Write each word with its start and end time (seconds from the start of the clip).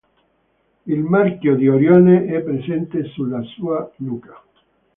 Il 0.87 1.03
marchio 1.03 1.55
di 1.55 1.67
Orione 1.67 2.25
è 2.25 2.39
presente 2.41 3.03
sulla 3.09 3.43
sua 3.43 3.87
nuca. 3.97 4.41